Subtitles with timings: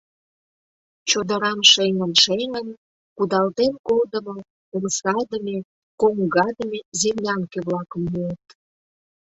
[1.09, 2.67] Чодырам шеҥын-шеҥын,
[3.15, 4.37] кудалтен кодымо,
[4.75, 5.57] омсадыме,
[6.01, 8.45] коҥгадыме землянке-влакым муыт.